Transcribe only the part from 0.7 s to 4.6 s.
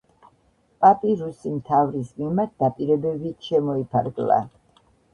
პაპი რუსი მთავრის მიმართ დაპირებებით შემოიფარგლა.